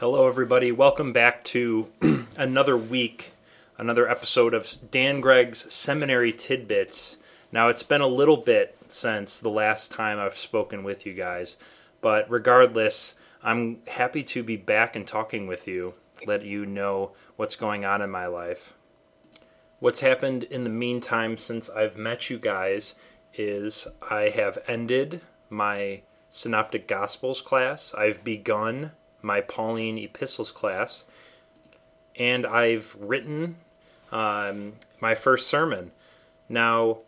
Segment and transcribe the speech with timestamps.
[0.00, 0.72] Hello, everybody.
[0.72, 1.92] Welcome back to
[2.38, 3.34] another week,
[3.76, 7.18] another episode of Dan Gregg's Seminary Tidbits.
[7.52, 11.58] Now, it's been a little bit since the last time I've spoken with you guys,
[12.00, 13.12] but regardless,
[13.42, 15.92] I'm happy to be back and talking with you,
[16.26, 18.72] let you know what's going on in my life.
[19.80, 22.94] What's happened in the meantime since I've met you guys
[23.34, 25.20] is I have ended
[25.50, 27.92] my Synoptic Gospels class.
[27.92, 31.04] I've begun my Pauline Epistles class,
[32.16, 33.56] and I've written
[34.12, 35.92] um, my first sermon.
[36.48, 36.98] Now,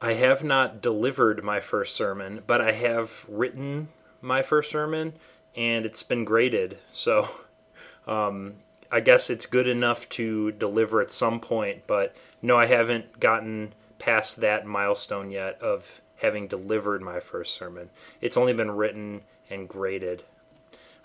[0.00, 3.88] I have not delivered my first sermon, but I have written
[4.22, 5.14] my first sermon,
[5.56, 6.78] and it's been graded.
[6.92, 7.28] So,
[8.06, 8.54] um,
[8.90, 13.74] I guess it's good enough to deliver at some point, but no, I haven't gotten
[13.98, 17.90] past that milestone yet of having delivered my first sermon.
[18.20, 20.24] It's only been written and graded.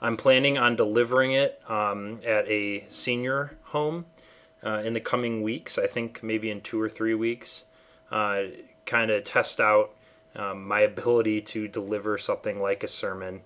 [0.03, 4.05] I'm planning on delivering it um, at a senior home
[4.62, 5.77] uh, in the coming weeks.
[5.77, 7.63] I think maybe in two or three weeks.
[8.12, 8.43] Uh,
[8.85, 9.95] kind of test out
[10.35, 13.41] um, my ability to deliver something like a sermon.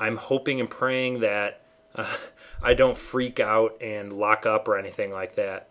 [0.00, 1.62] I'm hoping and praying that
[1.94, 2.16] uh,
[2.62, 5.68] I don't freak out and lock up or anything like that.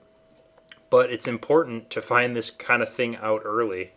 [0.89, 3.91] But it's important to find this kind of thing out early.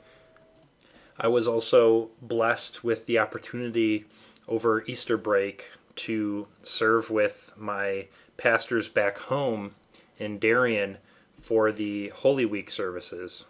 [1.20, 4.06] I was also blessed with the opportunity
[4.48, 5.66] over Easter break
[6.00, 8.06] to serve with my
[8.36, 9.74] pastors back home
[10.18, 10.96] in Darien
[11.40, 13.44] for the Holy Week services.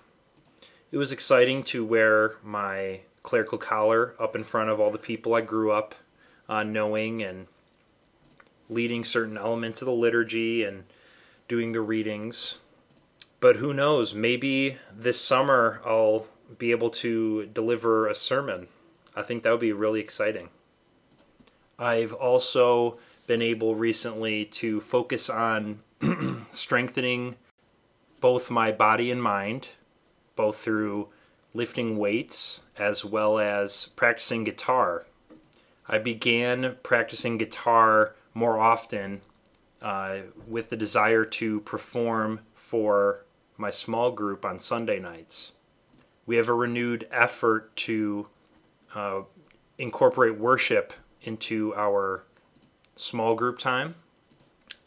[0.90, 5.34] It was exciting to wear my clerical collar up in front of all the people
[5.34, 5.94] I grew up
[6.48, 7.46] uh, knowing and
[8.68, 10.84] leading certain elements of the liturgy and
[11.46, 12.58] doing the readings.
[13.38, 16.26] But who knows, maybe this summer I'll
[16.58, 18.66] be able to deliver a sermon.
[19.14, 20.48] I think that would be really exciting.
[21.80, 25.80] I've also been able recently to focus on
[26.50, 27.36] strengthening
[28.20, 29.68] both my body and mind,
[30.36, 31.08] both through
[31.54, 35.06] lifting weights as well as practicing guitar.
[35.88, 39.22] I began practicing guitar more often
[39.80, 43.24] uh, with the desire to perform for
[43.56, 45.52] my small group on Sunday nights.
[46.26, 48.26] We have a renewed effort to
[48.94, 49.22] uh,
[49.78, 50.92] incorporate worship
[51.22, 52.24] into our
[52.96, 53.94] small group time.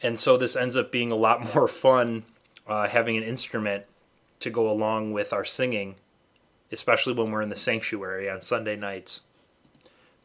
[0.02, 2.24] And so this ends up being a lot more fun
[2.68, 3.84] uh, having an instrument
[4.40, 5.96] to go along with our singing,
[6.72, 9.22] especially when we're in the sanctuary on Sunday nights.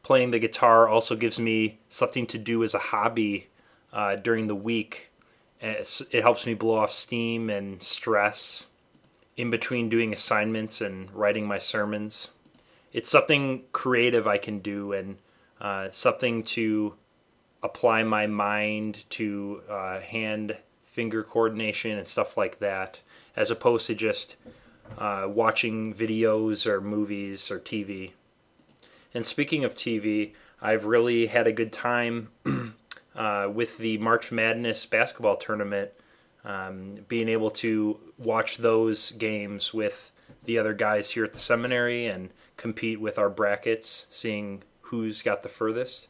[0.02, 3.48] Playing the guitar also gives me something to do as a hobby
[3.92, 5.10] uh, during the week.
[5.60, 8.66] It helps me blow off steam and stress
[9.36, 12.28] in between doing assignments and writing my sermons.
[12.92, 15.18] It's something creative I can do and
[15.60, 16.94] uh, something to
[17.62, 23.00] apply my mind to uh, hand finger coordination and stuff like that,
[23.36, 24.36] as opposed to just
[24.96, 28.12] uh, watching videos or movies or TV.
[29.14, 32.30] And speaking of TV, I've really had a good time
[33.16, 35.90] uh, with the March Madness basketball tournament,
[36.44, 40.10] um, being able to watch those games with
[40.44, 45.42] the other guys here at the seminary and compete with our brackets, seeing who's got
[45.42, 46.08] the furthest.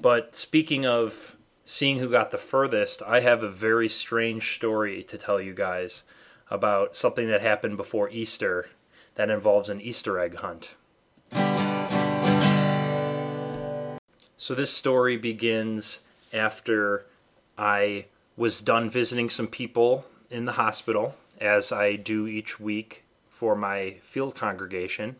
[0.00, 5.18] But speaking of seeing who got the furthest, I have a very strange story to
[5.18, 6.04] tell you guys
[6.50, 8.70] about something that happened before Easter
[9.14, 10.74] that involves an Easter egg hunt.
[14.36, 16.00] So, this story begins
[16.32, 17.06] after
[17.58, 23.54] I was done visiting some people in the hospital, as I do each week for
[23.54, 25.16] my field congregation.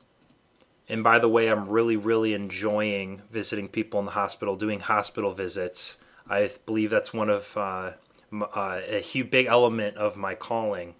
[0.91, 5.33] And by the way, I'm really, really enjoying visiting people in the hospital, doing hospital
[5.33, 5.99] visits.
[6.28, 7.93] I believe that's one of uh,
[8.33, 10.97] uh, a huge, big element of my calling.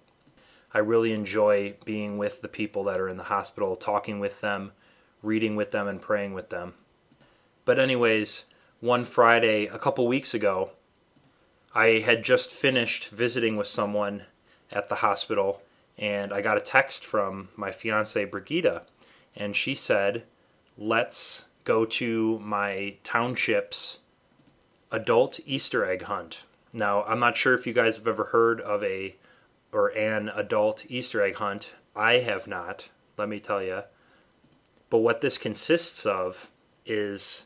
[0.73, 4.71] I really enjoy being with the people that are in the hospital, talking with them,
[5.21, 6.73] reading with them, and praying with them.
[7.65, 8.45] But, anyways,
[8.79, 10.71] one Friday a couple weeks ago,
[11.75, 14.23] I had just finished visiting with someone
[14.71, 15.61] at the hospital,
[15.97, 18.83] and I got a text from my fiance, Brigida
[19.35, 20.23] and she said,
[20.77, 23.99] "Let's go to my township's
[24.91, 26.43] adult Easter egg hunt."
[26.73, 29.15] Now, I'm not sure if you guys have ever heard of a
[29.71, 31.73] or an adult Easter egg hunt.
[31.95, 33.83] I have not, let me tell you.
[34.89, 36.49] But what this consists of
[36.85, 37.45] is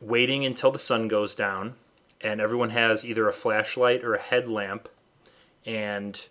[0.00, 1.74] waiting until the sun goes down
[2.20, 4.88] and everyone has either a flashlight or a headlamp
[5.66, 6.28] and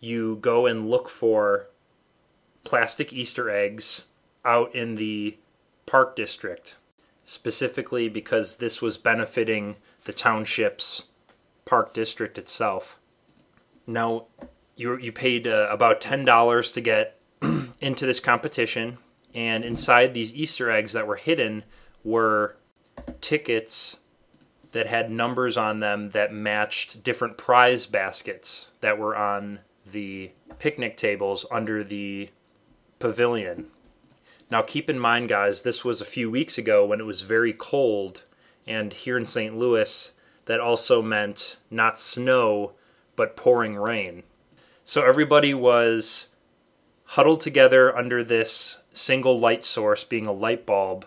[0.00, 1.68] you go and look for
[2.68, 4.04] plastic Easter eggs
[4.44, 5.38] out in the
[5.86, 6.76] park district.
[7.24, 11.04] specifically because this was benefiting the township's
[11.66, 12.98] park district itself.
[13.86, 14.26] Now,
[14.76, 17.18] you you paid uh, about ten dollars to get
[17.80, 18.96] into this competition,
[19.34, 21.64] and inside these Easter eggs that were hidden
[22.04, 22.56] were
[23.20, 23.98] tickets
[24.72, 29.58] that had numbers on them that matched different prize baskets that were on
[29.92, 32.30] the picnic tables under the
[32.98, 33.68] pavilion.
[34.50, 37.52] Now, keep in mind, guys, this was a few weeks ago when it was very
[37.52, 38.22] cold,
[38.66, 39.56] and here in St.
[39.56, 40.12] Louis,
[40.46, 42.72] that also meant not snow,
[43.14, 44.22] but pouring rain.
[44.84, 46.28] So everybody was
[47.04, 51.06] huddled together under this single light source, being a light bulb,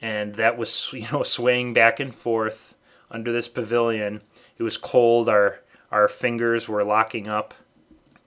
[0.00, 2.74] and that was you know swaying back and forth
[3.10, 4.22] under this pavilion.
[4.58, 5.28] It was cold.
[5.28, 5.60] Our
[5.92, 7.54] our fingers were locking up,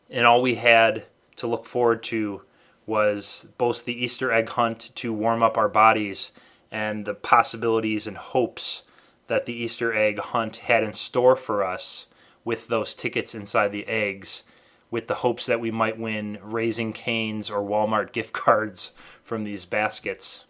[0.09, 1.05] and all we had
[1.35, 2.43] to look forward to
[2.91, 6.33] was both the Easter egg hunt to warm up our bodies
[6.69, 8.83] and the possibilities and hopes
[9.27, 12.07] that the Easter egg hunt had in store for us
[12.43, 14.43] with those tickets inside the eggs,
[14.89, 18.91] with the hopes that we might win Raising Cane's or Walmart gift cards
[19.23, 20.43] from these baskets.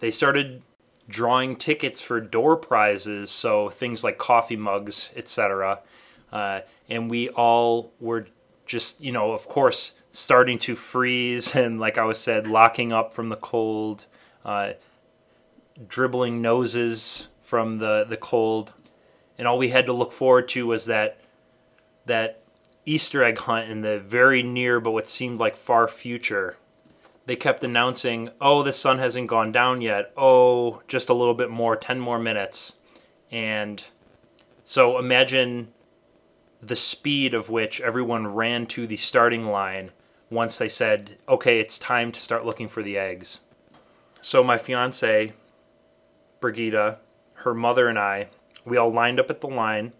[0.00, 0.60] They started
[1.08, 5.80] drawing tickets for door prizes, so things like coffee mugs, etc.
[6.30, 6.60] Uh,
[6.90, 8.26] and we all were
[8.66, 13.14] just, you know, of course, starting to freeze and, like I was said, locking up
[13.14, 14.06] from the cold,
[14.44, 14.72] uh,
[15.88, 18.72] dribbling noses from the, the cold.
[19.38, 21.18] And all we had to look forward to was that
[22.04, 22.42] that
[22.84, 26.56] Easter egg hunt in the very near but what seemed like far future
[27.26, 30.12] they kept announcing, "Oh, the sun hasn't gone down yet.
[30.16, 32.72] Oh, just a little bit more, 10 more minutes."
[33.30, 33.82] And
[34.64, 35.72] so imagine
[36.60, 39.90] the speed of which everyone ran to the starting line
[40.32, 43.40] once they said, "Okay, it's time to start looking for the eggs."
[44.20, 45.32] So my fiance,
[46.40, 46.98] Brigida,
[47.34, 48.28] her mother and I,
[48.64, 49.92] we all lined up at the line,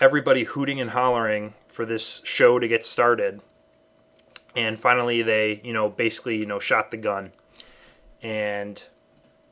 [0.00, 3.40] everybody hooting and hollering for this show to get started
[4.56, 7.32] and finally they you know basically you know shot the gun
[8.22, 8.84] and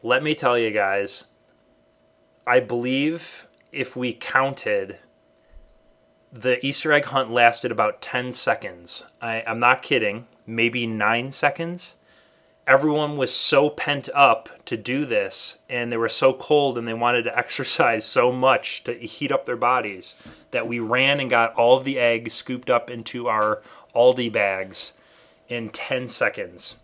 [0.03, 1.25] let me tell you guys
[2.47, 4.99] i believe if we counted
[6.33, 11.95] the easter egg hunt lasted about 10 seconds I, i'm not kidding maybe 9 seconds
[12.67, 16.95] everyone was so pent up to do this and they were so cold and they
[16.95, 20.15] wanted to exercise so much to heat up their bodies
[20.53, 23.63] that we ran and got all of the eggs scooped up into our
[23.95, 24.93] Aldi bags
[25.49, 26.77] in 10 seconds.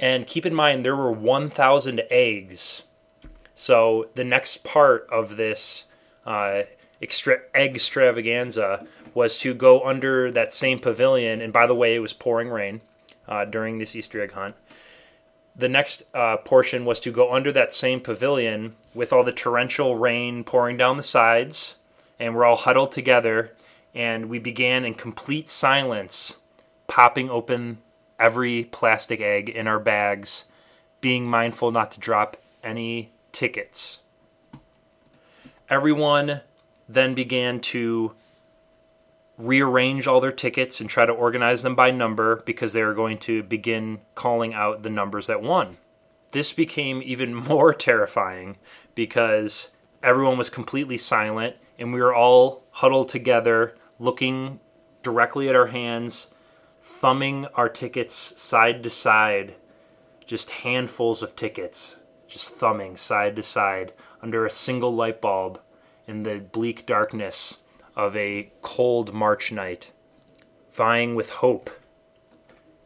[0.00, 2.84] And keep in mind, there were 1,000 eggs.
[3.54, 5.86] So the next part of this
[6.24, 6.62] uh,
[7.02, 11.40] extra- extravaganza was to go under that same pavilion.
[11.40, 12.80] And by the way, it was pouring rain
[13.26, 14.54] uh, during this Easter egg hunt.
[15.56, 19.96] The next uh, portion was to go under that same pavilion with all the torrential
[19.96, 21.76] rain pouring down the sides.
[22.20, 23.52] And we're all huddled together.
[23.94, 26.36] And we began in complete silence
[26.86, 27.78] popping open
[28.18, 30.44] every plastic egg in our bags,
[31.00, 34.00] being mindful not to drop any tickets.
[35.70, 36.40] Everyone
[36.88, 38.14] then began to
[39.36, 43.18] rearrange all their tickets and try to organize them by number because they were going
[43.18, 45.76] to begin calling out the numbers that won.
[46.32, 48.56] This became even more terrifying
[48.94, 49.70] because
[50.02, 54.58] everyone was completely silent and we were all huddled together looking
[55.02, 56.28] directly at our hands
[56.88, 59.54] thumbing our tickets side to side,
[60.26, 63.92] just handfuls of tickets, just thumbing side to side
[64.22, 65.60] under a single light bulb
[66.08, 67.58] in the bleak darkness
[67.94, 69.92] of a cold March night,
[70.72, 71.70] vying with hope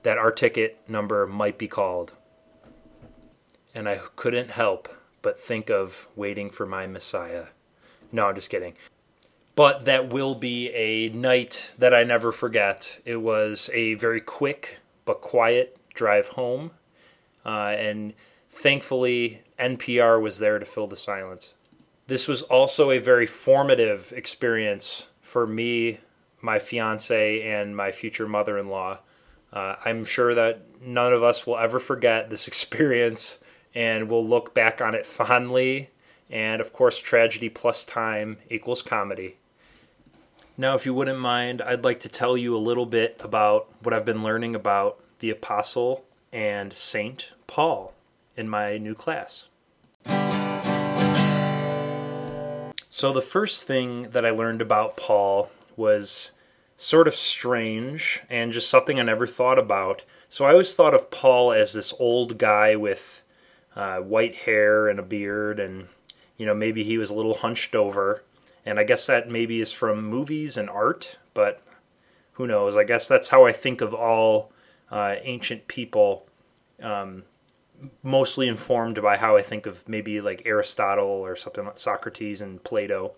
[0.03, 2.13] that our ticket number might be called.
[3.75, 4.91] And I couldn't help
[5.23, 7.47] but think of waiting for my Messiah.
[8.11, 8.75] No, I'm just kidding
[9.55, 13.01] but that will be a night that I never forget.
[13.05, 16.71] It was a very quick but quiet drive home,
[17.45, 18.15] uh, and
[18.49, 21.55] thankfully, NPR was there to fill the silence.
[22.07, 26.01] This was also a very formative experience for me,
[26.41, 28.99] my fiance, and my future mother in law.
[29.53, 33.39] Uh, I'm sure that none of us will ever forget this experience
[33.75, 35.91] and we'll look back on it fondly.
[36.31, 39.37] And of course, tragedy plus time equals comedy.
[40.57, 43.95] Now, if you wouldn't mind, I'd like to tell you a little bit about what
[43.95, 47.95] I've been learning about the Apostle and Saint Paul
[48.37, 49.49] in my new class.
[52.95, 56.33] So, the first thing that I learned about Paul was
[56.77, 60.05] sort of strange and just something I never thought about.
[60.29, 63.23] So, I always thought of Paul as this old guy with
[63.75, 65.89] uh, white hair and a beard, and
[66.37, 68.25] you know maybe he was a little hunched over.
[68.67, 71.63] And I guess that maybe is from movies and art, but
[72.33, 72.77] who knows?
[72.77, 74.53] I guess that's how I think of all
[74.91, 76.27] uh, ancient people.
[76.83, 77.23] Um,
[78.03, 82.63] mostly informed by how I think of maybe like Aristotle or something like Socrates and
[82.63, 83.13] Plato,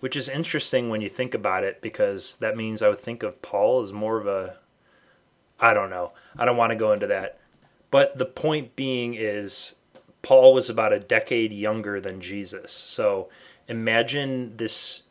[0.00, 3.42] which is interesting when you think about it because that means I would think of
[3.42, 4.58] Paul as more of a
[5.60, 6.12] I don't know.
[6.36, 7.38] I don't want to go into that.
[7.92, 9.76] But the point being is
[10.22, 12.72] Paul was about a decade younger than Jesus.
[12.72, 13.28] So
[13.68, 15.04] imagine this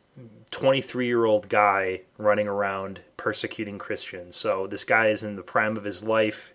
[0.50, 4.36] 23 year old guy running around persecuting Christians.
[4.36, 6.52] So this guy is in the prime of his life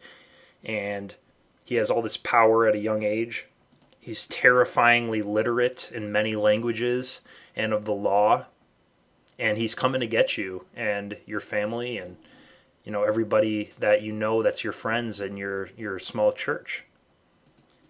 [0.64, 1.16] and
[1.68, 3.46] he has all this power at a young age.
[4.00, 7.20] He's terrifyingly literate in many languages
[7.58, 8.46] and of the law.
[9.38, 12.16] And he's coming to get you and your family and
[12.86, 16.86] you know everybody that you know that's your friends in your your small church.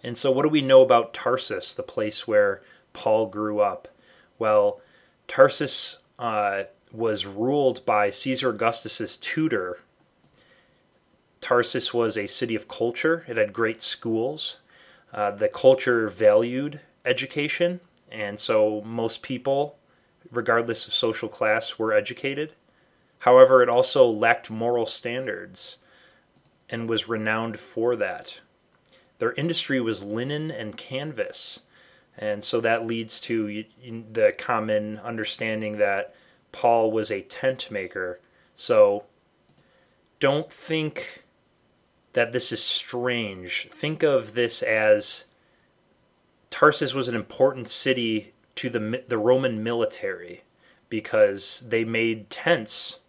[0.03, 3.88] And so what do we know about Tarsus, the place where Paul grew up?
[4.39, 4.81] Well,
[5.27, 9.77] Tarsus uh, was ruled by Caesar Augustus's tutor.
[11.48, 13.24] Tarsus was a city of culture.
[13.25, 14.58] It had great schools.
[15.13, 17.80] Uh, the culture valued education,
[18.12, 19.77] and so most people,
[20.30, 22.51] regardless of social class, were educated.
[23.20, 25.77] However, it also lacked moral standards
[26.70, 28.42] and was renowned for that.
[29.20, 31.62] Their industry was linen and canvas.
[32.18, 33.63] And so that leads to
[34.12, 36.13] the common understanding that
[36.51, 38.20] Paul was a tent maker.
[38.54, 39.06] So
[40.20, 41.24] don't think
[42.18, 43.70] that this is strange.
[43.72, 45.26] Think of this as
[46.50, 50.42] Tarsus was an important city to the the Roman military
[50.90, 53.02] because they made tents,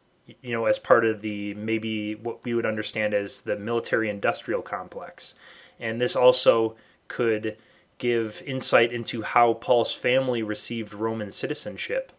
[0.43, 4.61] you know, as part of the maybe what we would understand as the military industrial
[4.61, 5.33] complex.
[5.81, 6.77] And this also
[7.09, 7.57] could
[7.97, 12.12] give insight into how Paul's family received Roman citizenship.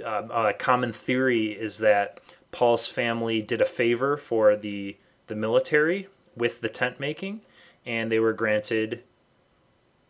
[0.00, 2.20] Uh, a common theory is that
[2.52, 7.40] Paul's family did a favor for the the military with the tent making,
[7.84, 9.02] and they were granted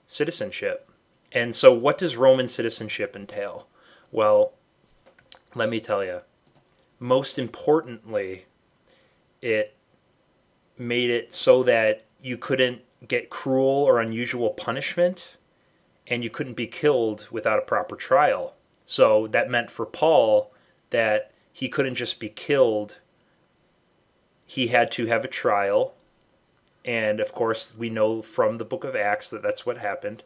[0.07, 0.89] citizenship.
[1.33, 3.67] And so, what does Roman citizenship entail?
[4.11, 4.53] Well,
[5.55, 6.21] let me tell you.
[6.99, 8.47] Most importantly,
[9.41, 9.75] it
[10.79, 15.37] made it so that you couldn't get cruel or unusual punishment,
[16.07, 18.55] and you couldn't be killed without a proper trial.
[18.85, 20.53] So that meant for Paul
[20.91, 22.99] that he couldn't just be killed,
[24.53, 25.95] he had to have a trial.
[26.85, 30.25] And of course, we know from the book of Acts that that's what happened.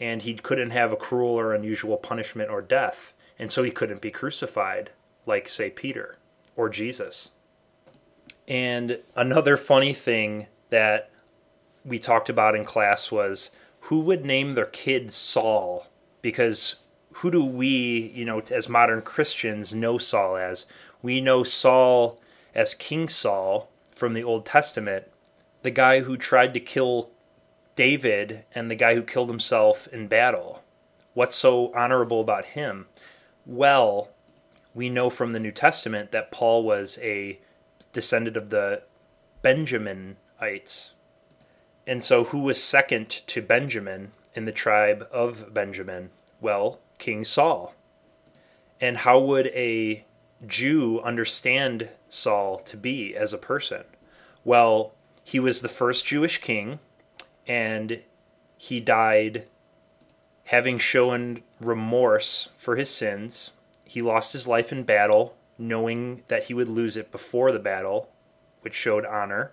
[0.00, 3.12] And he couldn't have a cruel or unusual punishment or death.
[3.38, 4.92] And so he couldn't be crucified,
[5.26, 6.16] like, say, Peter
[6.56, 7.32] or Jesus.
[8.48, 11.10] And another funny thing that
[11.84, 15.86] we talked about in class was who would name their kid Saul?
[16.22, 16.76] Because
[17.12, 20.64] who do we, you know, as modern Christians, know Saul as?
[21.02, 22.18] We know Saul
[22.56, 25.04] as King Saul from the Old Testament,
[25.62, 27.10] the guy who tried to kill
[27.76, 30.62] David and the guy who killed himself in battle.
[31.12, 32.86] What's so honorable about him?
[33.44, 34.08] Well,
[34.74, 37.38] we know from the New Testament that Paul was a
[37.92, 38.82] descendant of the
[39.44, 40.92] Benjaminites,
[41.86, 46.10] and so, who was second to Benjamin in the tribe of Benjamin?
[46.40, 47.74] Well, King Saul.
[48.80, 50.04] And how would a
[50.46, 53.84] Jew understand Saul to be as a person?
[54.44, 54.92] Well,
[55.24, 56.78] he was the first Jewish king,
[57.46, 58.02] and
[58.58, 59.46] he died
[60.44, 63.52] having shown remorse for his sins.
[63.84, 68.10] He lost his life in battle, knowing that he would lose it before the battle,
[68.60, 69.52] which showed honor.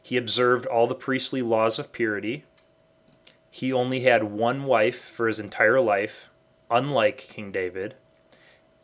[0.00, 2.44] He observed all the priestly laws of purity.
[3.50, 6.30] He only had one wife for his entire life,
[6.70, 7.94] unlike King David.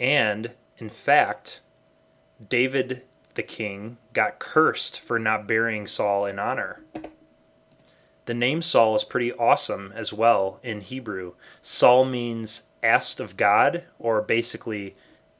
[0.00, 1.60] And, in fact,
[2.48, 3.02] David
[3.34, 6.82] the king got cursed for not burying Saul in honor.
[8.26, 11.34] The name Saul is pretty awesome as well in Hebrew.
[11.62, 14.96] Saul means asked of God, or basically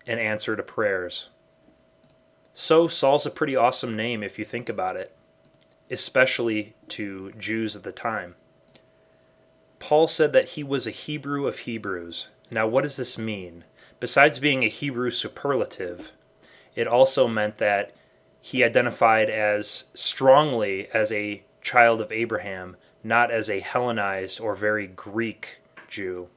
[0.06, 1.28] an answer to prayers.
[2.52, 5.14] So, Saul's a pretty awesome name if you think about it
[5.90, 8.34] especially to Jews at the time.
[9.78, 12.28] Paul said that he was a Hebrew of Hebrews.
[12.50, 13.64] Now, what does this mean?
[14.00, 16.12] Besides being a Hebrew superlative,
[16.76, 17.94] it also meant that
[18.40, 24.86] he identified as strongly as a child of Abraham, not as a Hellenized or very
[24.86, 26.28] Greek Jew.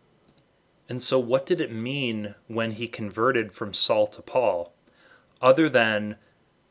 [0.89, 4.73] And so, what did it mean when he converted from Saul to Paul?
[5.41, 6.17] Other than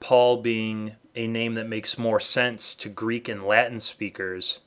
[0.00, 4.60] Paul being a name that makes more sense to Greek and Latin speakers,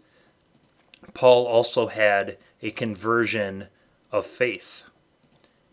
[1.14, 3.68] Paul also had a conversion
[4.12, 4.86] of faith.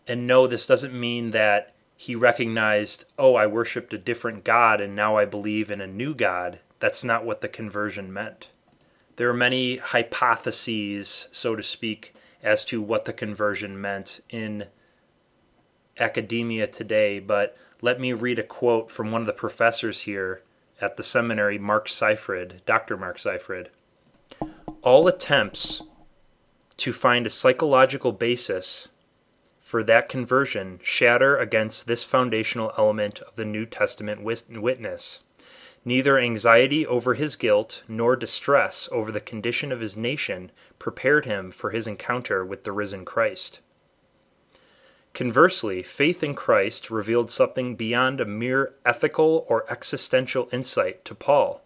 [0.07, 4.95] And no, this doesn't mean that he recognized, oh, I worshiped a different God and
[4.95, 6.59] now I believe in a new God.
[6.79, 8.49] That's not what the conversion meant.
[9.17, 14.65] There are many hypotheses, so to speak, as to what the conversion meant in
[15.99, 20.41] academia today, but let me read a quote from one of the professors here
[20.79, 22.97] at the seminary, Mark Seifrid, Dr.
[22.97, 23.67] Mark Seifrid.
[24.81, 25.83] All attempts
[26.77, 28.89] to find a psychological basis
[29.71, 35.19] for that conversion shatter against this foundational element of the New Testament witness.
[35.85, 41.51] Neither anxiety over his guilt nor distress over the condition of his nation prepared him
[41.51, 43.61] for his encounter with the risen Christ.
[45.13, 51.61] Conversely, faith in Christ revealed something beyond a mere ethical or existential insight to Paul.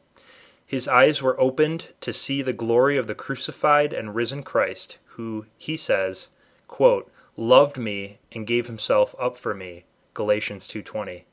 [0.63, 5.47] His eyes were opened to see the glory of the crucified and risen Christ, who,
[5.57, 6.29] he says,
[6.67, 9.83] quote, loved me and gave himself up for me.
[10.13, 11.25] Galatians 2:20.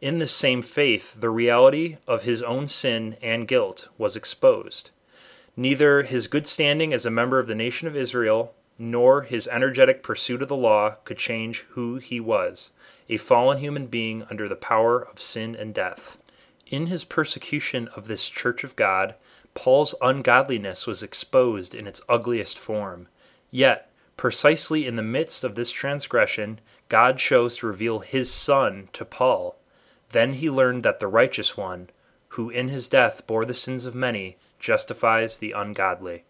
[0.00, 4.90] In this same faith, the reality of his own sin and guilt was exposed.
[5.56, 10.02] Neither his good standing as a member of the nation of Israel nor his energetic
[10.02, 12.70] pursuit of the law could change who he was
[13.08, 16.18] a fallen human being under the power of sin and death.
[16.66, 19.14] In his persecution of this church of God,
[19.54, 23.08] Paul's ungodliness was exposed in its ugliest form.
[23.50, 29.04] Yet, precisely in the midst of this transgression, God chose to reveal his Son to
[29.04, 29.56] Paul.
[30.10, 31.90] Then he learned that the righteous one,
[32.30, 36.24] who in his death bore the sins of many, justifies the ungodly.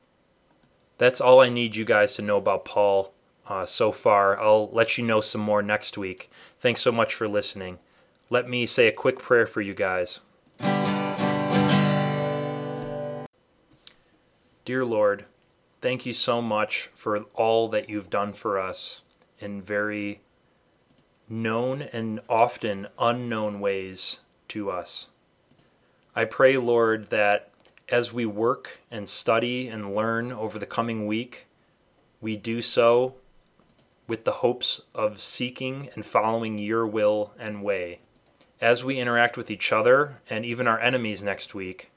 [0.98, 3.12] That's all I need you guys to know about Paul
[3.46, 4.40] uh, so far.
[4.40, 6.30] I'll let you know some more next week.
[6.60, 7.78] Thanks so much for listening.
[8.30, 10.20] Let me say a quick prayer for you guys.
[14.64, 15.26] Dear Lord,
[15.86, 19.02] thank you so much for all that you've done for us
[19.38, 20.20] in very
[21.28, 25.06] known and often unknown ways to us.
[26.12, 27.50] I pray, Lord, that
[27.88, 31.46] as we work and study and learn over the coming week,
[32.20, 33.14] we do so
[34.08, 38.00] with the hopes of seeking and following your will and way.
[38.60, 41.92] As we interact with each other and even our enemies next week,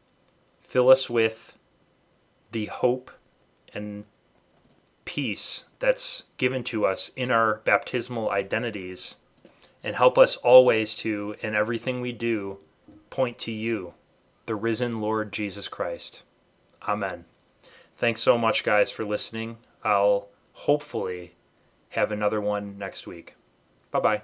[0.60, 1.58] fill us with
[2.52, 3.10] the hope
[3.74, 4.06] and
[5.06, 9.16] peace that's given to us in our baptismal identities
[9.84, 12.60] and help us always to, in everything we do,
[13.10, 13.94] point to you,
[14.46, 16.24] the risen Lord Jesus Christ.
[16.88, 17.26] Amen.
[17.98, 19.58] Thanks so much, guys, for listening.
[19.84, 21.36] I'll hopefully
[21.90, 23.36] have another one next week.
[23.92, 24.22] Bye bye.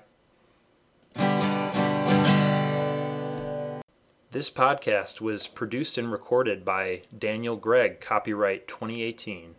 [4.36, 9.56] This podcast was produced and recorded by Daniel Gregg, copyright 2018.